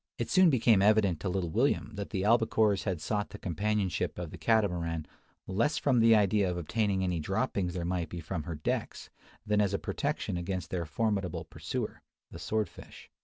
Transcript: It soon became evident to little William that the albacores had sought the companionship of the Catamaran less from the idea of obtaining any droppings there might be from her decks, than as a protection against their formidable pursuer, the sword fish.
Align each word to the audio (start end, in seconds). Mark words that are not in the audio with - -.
It 0.17 0.31
soon 0.31 0.49
became 0.49 0.81
evident 0.81 1.19
to 1.19 1.29
little 1.29 1.51
William 1.51 1.91
that 1.93 2.09
the 2.09 2.23
albacores 2.23 2.85
had 2.85 2.99
sought 2.99 3.29
the 3.29 3.37
companionship 3.37 4.17
of 4.17 4.31
the 4.31 4.37
Catamaran 4.39 5.05
less 5.45 5.77
from 5.77 5.99
the 5.99 6.15
idea 6.15 6.49
of 6.49 6.57
obtaining 6.57 7.03
any 7.03 7.19
droppings 7.19 7.75
there 7.75 7.85
might 7.85 8.09
be 8.09 8.19
from 8.19 8.41
her 8.45 8.55
decks, 8.55 9.11
than 9.45 9.61
as 9.61 9.75
a 9.75 9.77
protection 9.77 10.37
against 10.37 10.71
their 10.71 10.87
formidable 10.87 11.45
pursuer, 11.45 12.01
the 12.31 12.39
sword 12.39 12.67
fish. 12.67 13.11